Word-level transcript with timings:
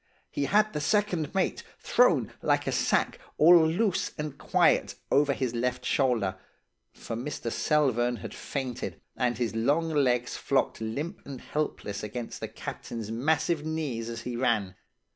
He 0.31 0.45
had 0.45 0.73
the 0.73 0.81
second 0.81 1.35
mate, 1.35 1.61
thrown 1.77 2.31
like 2.41 2.65
a 2.65 2.71
sack, 2.71 3.19
all 3.37 3.67
loose 3.67 4.13
and 4.17 4.35
quiet, 4.35 4.95
over 5.11 5.31
his 5.31 5.53
left 5.53 5.85
shoulder; 5.85 6.37
for 6.91 7.15
Mr. 7.15 7.51
Selvern 7.51 8.15
had 8.15 8.33
fainted, 8.33 8.99
and 9.15 9.37
his 9.37 9.53
long 9.55 9.89
legs 9.89 10.35
flogged 10.35 10.81
limp 10.81 11.21
and 11.23 11.39
helpless 11.39 12.01
against 12.01 12.39
the 12.39 12.47
captain's 12.47 13.11
massive 13.11 13.63
knees 13.63 14.09
as 14.09 14.21
he 14.21 14.35
ran. 14.35 14.73